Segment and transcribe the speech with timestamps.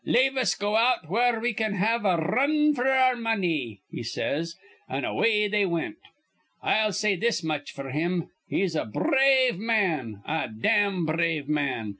[0.03, 4.01] 'Lave us go out where we can have a r run f'r our money,' he
[4.01, 4.55] says.
[4.89, 5.97] An' away they wint.
[6.63, 11.89] I'll say this much f'r him, he's a brave man, a dam brave man.